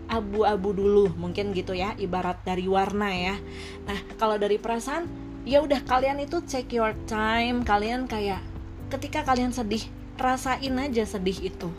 [0.07, 1.05] abu-abu dulu.
[1.17, 3.35] Mungkin gitu ya ibarat dari warna ya.
[3.89, 5.09] Nah kalau dari perasaan
[5.41, 7.65] ya udah kalian itu check your time.
[7.65, 8.45] Kalian kayak
[8.93, 9.81] ketika kalian sedih
[10.21, 11.69] rasain aja sedih itu.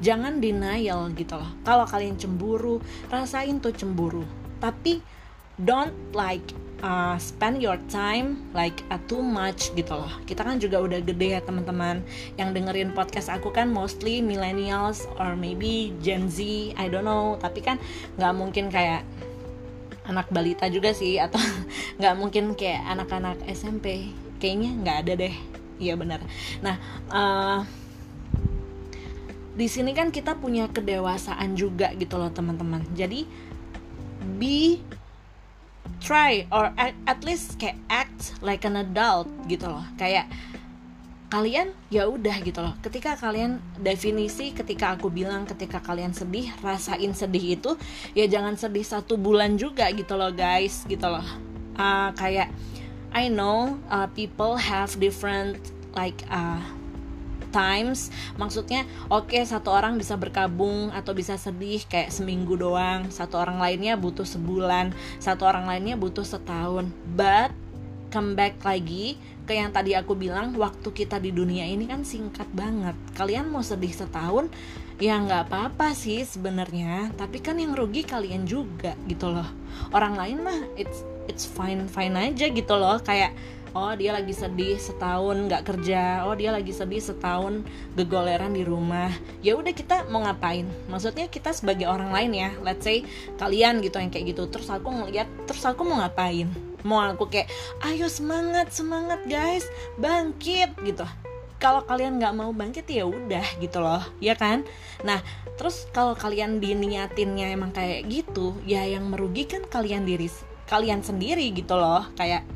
[0.00, 1.50] Jangan denial gitu loh.
[1.66, 2.80] Kalau kalian cemburu
[3.12, 4.24] rasain tuh cemburu.
[4.62, 5.04] Tapi
[5.60, 10.08] don't like uh, spend your time like uh, too much gitu loh.
[10.24, 12.00] Kita kan juga udah gede ya teman-teman.
[12.40, 16.40] Yang dengerin podcast aku kan mostly millennials or maybe Gen Z
[16.80, 17.36] I don't know.
[17.36, 17.76] Tapi kan
[18.16, 19.04] nggak mungkin kayak
[20.08, 21.38] anak balita juga sih atau
[22.00, 25.34] nggak mungkin kayak anak-anak SMP kayaknya nggak ada deh.
[25.80, 26.20] Iya benar
[26.60, 26.76] nah
[27.08, 27.64] uh,
[29.60, 32.80] di sini kan kita punya kedewasaan juga gitu loh teman-teman.
[32.96, 33.28] Jadi
[34.40, 34.80] be
[36.00, 39.84] try or at, least kayak act like an adult gitu loh.
[40.00, 40.32] Kayak
[41.28, 42.72] kalian ya udah gitu loh.
[42.80, 47.76] Ketika kalian definisi ketika aku bilang ketika kalian sedih rasain sedih itu
[48.16, 51.26] ya jangan sedih satu bulan juga gitu loh guys gitu loh.
[51.76, 52.48] Uh, kayak
[53.12, 55.60] I know uh, people have different
[55.92, 56.64] like uh,
[57.50, 58.08] times.
[58.38, 63.10] Maksudnya oke okay, satu orang bisa berkabung atau bisa sedih kayak seminggu doang.
[63.12, 66.88] Satu orang lainnya butuh sebulan satu orang lainnya butuh setahun.
[67.12, 67.52] But
[68.10, 72.46] come back lagi ke yang tadi aku bilang waktu kita di dunia ini kan singkat
[72.54, 72.94] banget.
[73.18, 74.50] Kalian mau sedih setahun
[75.00, 77.10] ya nggak apa-apa sih sebenarnya.
[77.18, 79.46] Tapi kan yang rugi kalian juga gitu loh.
[79.90, 82.98] Orang lain mah it's it's fine fine aja gitu loh.
[83.02, 83.34] Kayak
[83.74, 86.26] oh dia lagi sedih setahun nggak kerja.
[86.26, 87.62] Oh dia lagi sedih setahun
[87.94, 89.10] gegoleran di rumah.
[89.44, 90.66] Ya udah kita mau ngapain?
[90.90, 92.50] Maksudnya kita sebagai orang lain ya.
[92.62, 93.06] Let's say
[93.38, 94.50] kalian gitu yang kayak gitu.
[94.50, 96.50] Terus aku ngeliat terus aku mau ngapain?
[96.82, 97.48] Mau aku kayak
[97.86, 99.66] ayo semangat semangat guys.
[100.00, 101.06] Bangkit gitu.
[101.60, 104.02] Kalau kalian nggak mau bangkit ya udah gitu loh.
[104.18, 104.64] Ya kan?
[105.04, 105.20] Nah
[105.60, 110.32] terus kalau kalian diniatinnya emang kayak gitu ya yang merugikan kalian diri
[110.66, 112.08] kalian sendiri gitu loh.
[112.16, 112.48] Kayak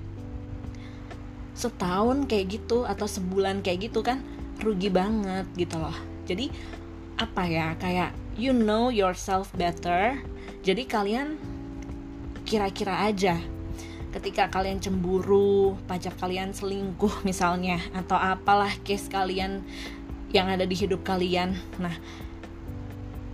[1.54, 4.20] setahun kayak gitu atau sebulan kayak gitu kan
[4.60, 5.94] rugi banget gitu loh.
[6.26, 6.50] Jadi
[7.14, 10.18] apa ya kayak you know yourself better.
[10.66, 11.38] Jadi kalian
[12.44, 13.40] kira-kira aja
[14.14, 19.66] ketika kalian cemburu pacar kalian selingkuh misalnya atau apalah case kalian
[20.30, 21.58] yang ada di hidup kalian.
[21.78, 21.94] Nah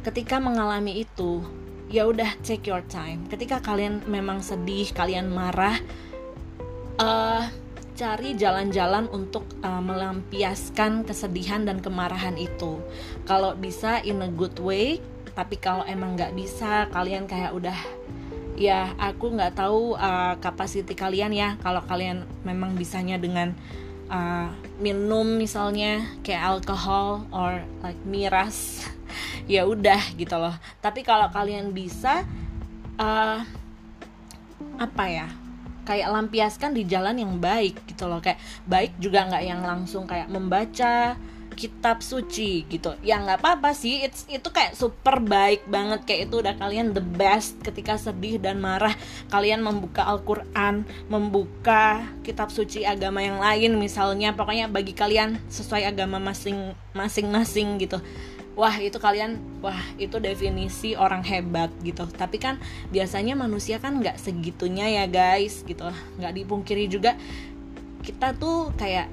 [0.04, 1.44] ketika mengalami itu
[1.92, 3.28] ya udah take your time.
[3.28, 5.76] Ketika kalian memang sedih kalian marah
[6.96, 7.44] uh,
[8.00, 12.80] cari jalan-jalan untuk uh, melampiaskan kesedihan dan kemarahan itu.
[13.28, 15.04] Kalau bisa in a good way,
[15.36, 17.76] tapi kalau emang nggak bisa, kalian kayak udah
[18.56, 21.60] ya aku nggak tahu uh, kapasiti kalian ya.
[21.60, 23.52] Kalau kalian memang bisanya dengan
[24.08, 24.48] uh,
[24.80, 28.88] minum misalnya kayak alkohol or like miras,
[29.44, 30.56] ya udah gitu loh.
[30.80, 32.24] Tapi kalau kalian bisa
[32.96, 33.44] uh,
[34.80, 35.49] apa ya?
[35.84, 38.20] Kayak lampiaskan di jalan yang baik gitu loh.
[38.22, 41.16] Kayak baik juga nggak yang langsung kayak membaca
[41.60, 42.96] kitab suci gitu.
[43.04, 44.00] Ya nggak apa-apa sih.
[44.00, 46.08] It's, itu kayak super baik banget.
[46.08, 48.96] Kayak itu udah kalian the best ketika sedih dan marah.
[49.28, 54.32] Kalian membuka Al-Quran membuka kitab suci agama yang lain misalnya.
[54.32, 58.02] Pokoknya bagi kalian sesuai agama masing masing-masing gitu
[58.60, 62.04] wah itu kalian wah itu definisi orang hebat gitu.
[62.04, 62.60] Tapi kan
[62.92, 65.88] biasanya manusia kan nggak segitunya ya guys gitu.
[66.20, 67.16] Nggak dipungkiri juga
[68.04, 69.08] kita tuh kayak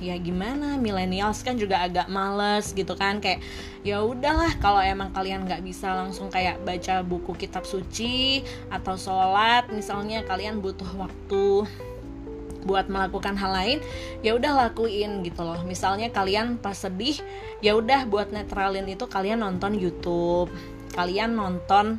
[0.00, 3.20] ya gimana millennials kan juga agak males gitu kan.
[3.20, 3.44] Kayak
[3.84, 8.40] ya udahlah kalau emang kalian nggak bisa langsung kayak baca buku kitab suci
[8.72, 11.68] atau sholat misalnya kalian butuh waktu
[12.70, 13.78] buat melakukan hal lain
[14.22, 17.18] ya udah lakuin gitu loh misalnya kalian pas sedih
[17.58, 20.54] ya udah buat netralin itu kalian nonton YouTube
[20.94, 21.98] kalian nonton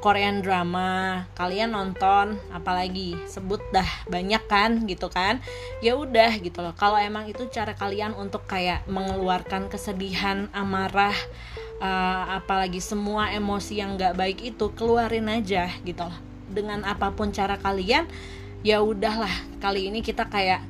[0.00, 5.44] Korean drama, kalian nonton apalagi sebut dah banyak kan gitu kan.
[5.84, 6.72] Ya udah gitu loh.
[6.72, 11.12] Kalau emang itu cara kalian untuk kayak mengeluarkan kesedihan, amarah,
[11.84, 16.16] uh, apalagi semua emosi yang gak baik itu keluarin aja gitu loh.
[16.48, 18.08] Dengan apa pun cara kalian
[18.60, 20.60] ya udahlah kali ini kita kayak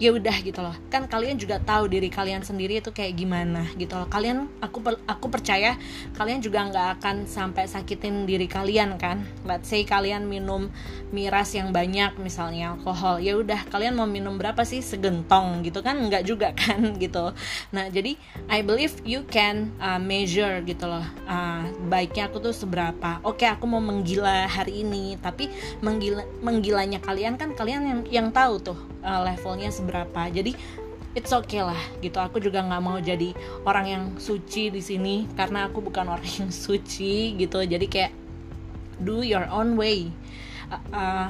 [0.00, 0.72] ya udah gitu loh.
[0.88, 4.08] Kan kalian juga tahu diri kalian sendiri itu kayak gimana gitu loh.
[4.08, 5.76] Kalian aku aku percaya
[6.16, 9.28] kalian juga nggak akan sampai sakitin diri kalian kan.
[9.44, 10.72] Let's say kalian minum
[11.12, 13.68] miras yang banyak misalnya alkohol ya udah.
[13.68, 14.80] Kalian mau minum berapa sih?
[14.80, 16.00] Segentong gitu kan?
[16.00, 17.36] Nggak juga kan gitu.
[17.76, 18.16] Nah jadi
[18.48, 23.20] I believe you can uh, measure gitu loh uh, baiknya aku tuh seberapa.
[23.20, 25.52] Oke aku mau menggila hari ini tapi
[25.84, 30.30] menggila menggilanya kalian kan kalian yang yang tahu tuh uh, levelnya seberapa berapa.
[30.30, 30.54] Jadi
[31.18, 32.22] it's okay lah gitu.
[32.22, 33.34] Aku juga nggak mau jadi
[33.66, 37.58] orang yang suci di sini karena aku bukan orang yang suci gitu.
[37.66, 38.12] Jadi kayak
[39.02, 40.14] do your own way.
[40.70, 41.28] Uh, uh,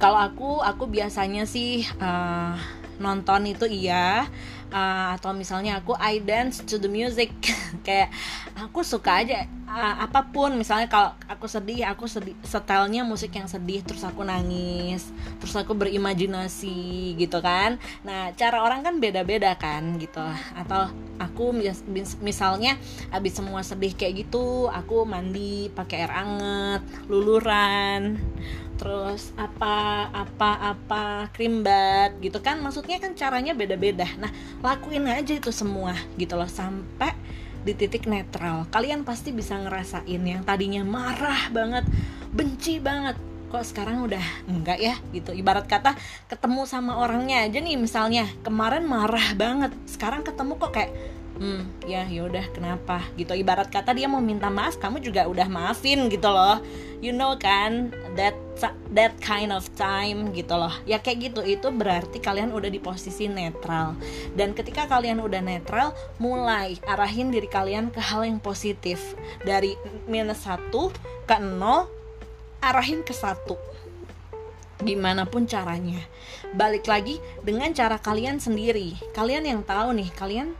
[0.00, 2.56] kalau aku aku biasanya sih uh,
[2.96, 4.24] nonton itu iya.
[4.70, 7.34] Uh, atau misalnya aku I dance to the music.
[7.86, 8.14] Kayak
[8.54, 13.46] aku suka aja uh, apa pun misalnya kalau aku sedih aku sedih setelnya musik yang
[13.46, 15.06] sedih terus aku nangis
[15.38, 17.78] terus aku berimajinasi gitu kan.
[18.02, 20.22] Nah cara orang kan beda-beda kan gitu.
[20.58, 20.90] Atau
[21.22, 21.86] aku mis
[22.20, 22.76] misalnya
[23.14, 28.16] abis semua sedih kayak gitu aku mandi pakai air anget luluran
[28.80, 32.58] terus apa apa apa krim bat gitu kan.
[32.58, 34.08] Maksudnya kan caranya beda-beda.
[34.18, 34.32] Nah
[34.64, 36.48] lakuin aja itu semua gitu loh.
[36.50, 37.14] Sampai
[37.60, 41.84] di titik netral kalian pasti bisa ngerasain yang tadinya marah banget
[42.32, 43.18] benci banget
[43.50, 45.34] kok sekarang udah enggak ya gitu.
[45.34, 45.98] Ibarat kata
[46.30, 50.94] ketemu sama orangnya aja nih misalnya kemarin marah banget sekarang ketemu kok kayak
[51.40, 53.00] hmm ya yaudah kenapa?
[53.16, 56.60] Gitu ibarat kata dia mau minta maaf kamu juga udah maafin gitu loh.
[57.00, 58.36] You know kan that
[58.92, 60.70] that kind of time gitu loh.
[60.84, 63.96] Ya kayak gitu itu berarti kalian udah di posisi netral.
[64.36, 69.16] Dan ketika kalian udah netral mulai arahin diri kalian ke hal yang positif.
[69.40, 69.74] Dari
[70.04, 70.92] minus satu
[71.24, 71.88] ke nol
[72.60, 73.56] arahin ke satu.
[74.84, 76.04] Gimana pun caranya.
[76.52, 78.96] Balik lagi dengan cara kalian sendiri.
[79.16, 80.52] Kalian yang tahu nih kalian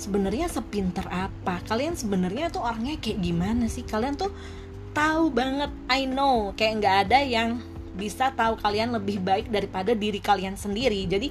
[0.00, 1.60] sebenarnya sepinter apa?
[1.68, 3.84] Kalian sebenarnya tuh orangnya kayak gimana sih?
[3.84, 4.32] Kalian tuh
[4.96, 6.56] tahu banget I know.
[6.56, 7.60] Kayak nggak ada yang
[7.94, 11.04] bisa tahu kalian lebih baik daripada diri kalian sendiri.
[11.04, 11.28] Jadi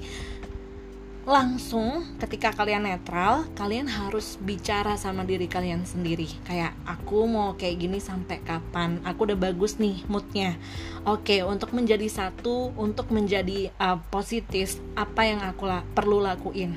[1.30, 6.26] langsung ketika kalian netral kalian harus bicara sama diri kalian sendiri.
[6.42, 8.98] Kayak aku mau kayak gini sampai kapan?
[9.06, 10.58] Aku udah bagus nih moodnya.
[11.06, 16.74] Oke untuk menjadi satu untuk menjadi uh, positif apa yang aku la perlu lakuin?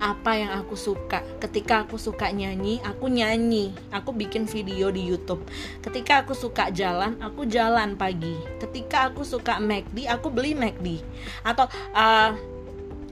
[0.00, 1.20] Apa yang aku suka?
[1.36, 3.76] Ketika aku suka nyanyi aku nyanyi.
[3.92, 5.44] Aku bikin video di YouTube.
[5.84, 8.32] Ketika aku suka jalan aku jalan pagi.
[8.64, 11.04] Ketika aku suka McD aku beli McD
[11.44, 12.32] atau uh,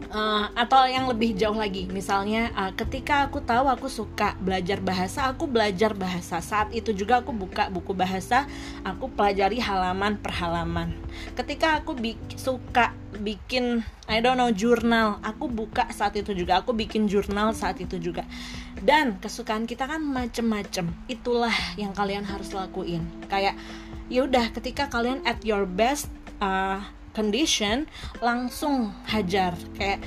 [0.08, 1.84] Uh, atau yang lebih jauh lagi.
[1.84, 6.40] Misalnya uh, ketika aku tahu aku suka belajar bahasa aku belajar bahasa.
[6.40, 8.48] Saat itu juga aku buka buku bahasa
[8.88, 10.96] aku pelajari halaman per halaman.
[11.36, 16.64] Ketika aku bi suka bikin I don't know jurnal aku buka saat itu juga.
[16.64, 18.24] Aku bikin jurnal saat itu juga.
[18.80, 20.88] Dan kesukaan kita kan macem-macem.
[21.04, 23.04] Itulah yang kalian harus lakuin.
[23.28, 23.60] Kayak
[24.08, 26.08] yaudah ketika kalian at your best
[26.40, 26.80] uh,
[27.18, 27.90] condition
[28.22, 29.58] langsung hajar.
[29.74, 30.06] Kayak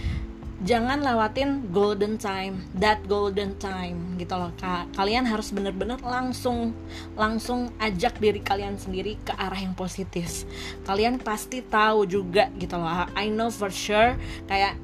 [0.64, 4.56] jangan lewatin golden time that golden time gitu loh.
[4.56, 6.72] Ka kalian harus bener-bener langsung
[7.20, 10.48] langsung ajak diri kalian sendiri ke arah yang positif.
[10.88, 13.12] Kalian pasti tahu juga gitu loh.
[13.20, 14.16] I know for sure
[14.48, 14.80] kayak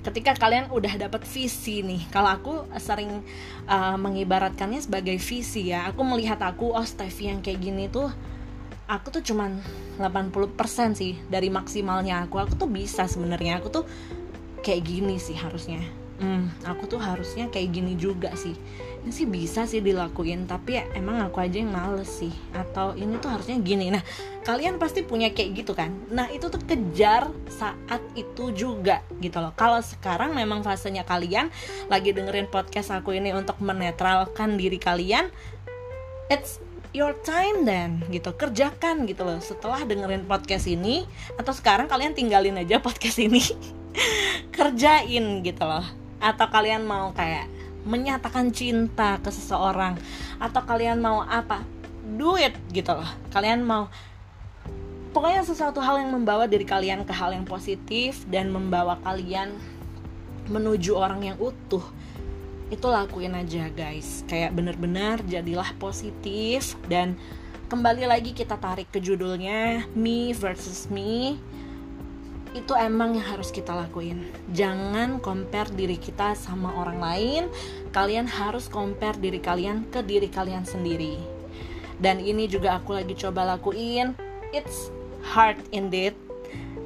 [0.00, 2.06] ketika kalian udah dapat visi nih.
[2.12, 3.24] Kalau aku sering
[3.68, 5.88] uh, mengibaratkannya sebagai visi ya.
[5.92, 8.08] Aku melihat aku oh Steffi yang kayak gini tuh
[8.90, 9.62] aku tuh cuman
[10.02, 12.42] 80% sih dari maksimalnya aku.
[12.42, 13.62] Aku tuh bisa sebenarnya.
[13.62, 13.86] Aku tuh
[14.66, 15.78] kayak gini sih harusnya.
[16.20, 18.52] Hmm, aku tuh harusnya kayak gini juga sih.
[19.00, 22.34] Ini sih bisa sih dilakuin tapi ya emang aku aja yang males sih.
[22.52, 23.88] Atau ini tuh harusnya gini.
[23.88, 24.04] Nah
[24.44, 25.88] kalian pasti punya kayak gitu kan?
[26.12, 29.56] Nah itu tuh kejar saat itu juga gitu loh.
[29.56, 31.48] Kalau sekarang memang fasenya kalian
[31.88, 35.32] lagi dengerin podcast aku ini untuk menetralkan diri kalian
[36.30, 38.34] it's your time then gitu.
[38.34, 39.38] Kerjakan gitu loh.
[39.38, 41.06] Setelah dengerin podcast ini
[41.38, 43.42] atau sekarang kalian tinggalin aja podcast ini.
[44.50, 45.84] Kerjain gitu loh.
[46.20, 47.48] Atau kalian mau kayak
[47.80, 49.96] menyatakan cinta ke seseorang
[50.36, 51.64] atau kalian mau apa
[52.16, 53.08] do it gitu loh.
[53.32, 53.88] Kalian mau
[55.10, 59.56] pokoknya sesuatu hal yang membawa diri kalian ke hal yang positif dan membawa kalian
[60.50, 61.82] menuju orang yang utuh
[62.70, 64.22] itu lakuin aja guys.
[64.30, 66.78] Kayak bener-bener jadilah positif.
[66.86, 67.18] Dan
[67.66, 71.36] kembali lagi kita tarik ke judulnya me versus me.
[72.50, 74.26] Itu emang yang harus kita lakuin.
[74.54, 77.42] Jangan compare diri kita sama orang lain.
[77.90, 81.18] Kalian harus compare diri kalian ke diri kalian sendiri.
[82.00, 84.14] Dan ini juga aku lagi coba lakuin.
[84.50, 84.90] It's
[85.22, 86.29] hard indeed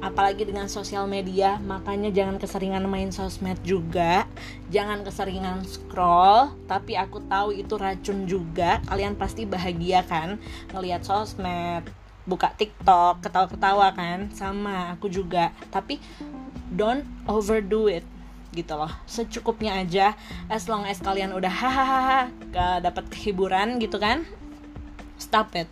[0.05, 4.29] apalagi dengan sosial media makanya jangan keseringan main sosmed juga.
[4.69, 8.85] Jangan keseringan scroll tapi aku tahu itu racun juga.
[8.85, 10.37] Kalian pasti bahagia kan
[10.69, 11.89] ngelihat sosmed
[12.29, 14.29] buka TikTok ketawa-ketawa kan?
[14.29, 15.49] Sama aku juga.
[15.73, 15.97] Tapi
[16.69, 18.05] don't overdo it
[18.53, 18.93] gitu loh.
[19.09, 20.13] Secukupnya aja
[20.47, 22.29] as long as kalian udah hahaha
[22.79, 24.21] dapat kehiburan gitu kan?
[25.17, 25.67] Stop it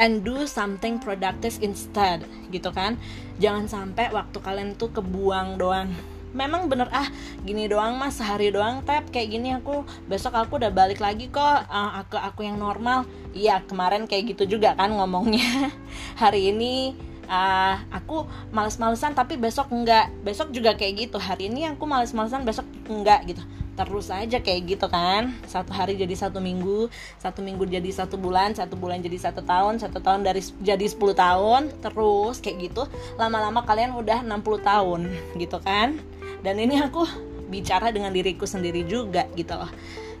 [0.00, 2.98] and do something productive instead gitu kan?
[3.38, 5.90] Jangan sampai waktu kalian tuh kebuang doang.
[6.34, 7.06] Memang bener ah
[7.46, 11.70] gini doang mas sehari doang tap kayak gini aku besok aku udah balik lagi kok
[11.70, 13.06] uh, aku aku yang normal.
[13.30, 15.70] Iya kemarin kayak gitu juga kan ngomongnya.
[16.22, 16.94] Hari ini
[17.26, 20.10] uh, aku males-malesan tapi besok enggak.
[20.24, 21.16] Besok juga kayak gitu.
[21.20, 23.42] Hari ini aku males-malesan besok enggak gitu.
[23.74, 25.34] Terus aja kayak gitu kan.
[25.50, 26.86] Satu hari jadi satu minggu
[27.18, 31.00] satu minggu jadi satu bulan satu bulan jadi satu tahun satu tahun dari jadi 10
[31.14, 31.62] tahun.
[31.82, 32.82] Terus kayak gitu
[33.18, 35.00] lama-lama kalian udah 60 tahun
[35.36, 35.98] gitu kan.
[36.46, 37.02] Dan ini aku
[37.50, 39.70] bicara dengan diriku sendiri juga gitu loh.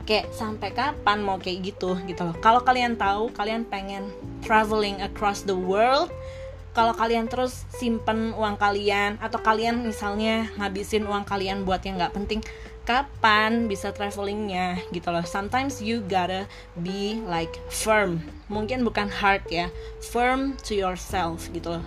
[0.04, 2.36] Kayak sampai kapan mau kayak gitu gitu loh.
[2.42, 4.04] Kalau kalian tahu kalian pengen
[4.44, 6.12] traveling across the world
[6.74, 12.12] kalau kalian terus simpen uang kalian atau kalian misalnya ngabisin uang kalian buat yang nggak
[12.12, 12.42] penting
[12.84, 15.24] kapan bisa travelingnya gitu loh?
[15.24, 16.44] Sometimes you gotta
[16.84, 18.20] be like firm.
[18.52, 19.72] Mungkin bukan hard ya
[20.04, 21.84] firm to yourself gitu loh.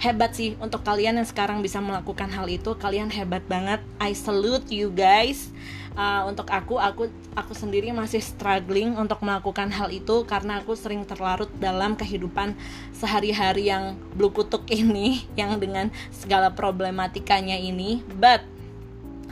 [0.00, 3.82] Hebat sih untuk kalian yang sekarang bisa melakukan hal itu kalian hebat banget.
[4.00, 5.52] I salute you guys
[5.96, 11.02] uh, untuk aku aku aku sendiri masih struggling untuk melakukan hal itu karena aku sering
[11.08, 12.54] terlarut dalam kehidupan
[12.94, 18.04] sehari-hari yang blue kutuk ini yang dengan segala problematikanya ini.
[18.20, 18.44] But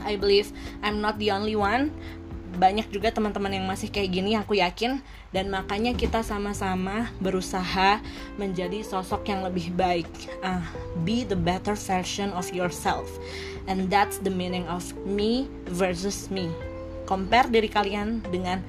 [0.03, 0.51] I believe
[0.83, 1.93] I'm not the only one
[2.55, 5.03] banyak juga teman-teman yang masih kayak gini aku yakin.
[5.35, 7.99] Dan makanya kita sama-sama berusaha
[8.39, 10.07] menjadi sosok yang lebih baik.
[10.39, 10.63] Uh,
[11.03, 13.05] be the better version of yourself.
[13.67, 16.47] And that's the meaning of me versus me.
[17.05, 18.63] Compare diri kalian dengan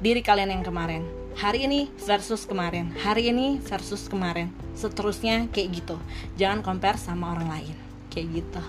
[0.00, 1.04] diri kalian yang kemarin.
[1.34, 2.94] Hari ini versus kemarin.
[3.04, 4.48] Hari ini versus kemarin.
[4.72, 5.96] Seterusnya kayak gitu.
[6.40, 7.76] Jangan compare sama orang lain.
[8.08, 8.62] Kayak gitu.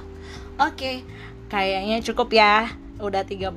[0.56, 0.98] Oke okay
[1.50, 3.52] kayaknya cukup ya udah 39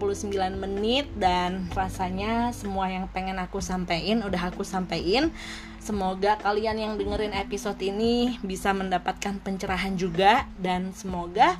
[0.59, 5.31] menit dan rasanya semua yang pengen aku sampaikan udah aku sampaikan
[5.79, 11.55] semoga kalian yang dengerin episode ini bisa mendapatkan pencerahan juga dan semoga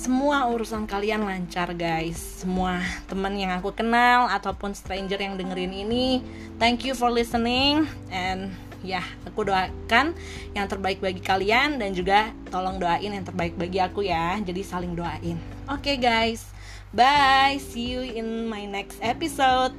[0.00, 2.40] semua urusan kalian lancar guys.
[2.40, 6.24] Semua teman yang aku kenal ataupun stranger yang dengerin ini
[6.56, 7.84] thank you for listening.
[8.08, 8.48] And
[8.80, 10.16] ya aku doakan
[10.56, 14.40] yang terbaik bagi kalian dan juga tolong doain yang terbaik bagi aku ya.
[14.40, 15.36] Jadi saling doain.
[15.68, 16.59] Oke okay, guys
[16.92, 19.72] bye see you in my next episode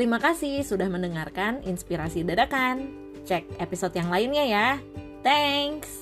[0.00, 2.88] Terima kasih sudah mendengarkan inspirasi dadakan.
[3.28, 4.68] Cek episode yang lainnya ya.
[5.20, 5.99] Thanks.